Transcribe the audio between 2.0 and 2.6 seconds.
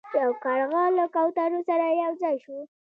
یو ځای شو.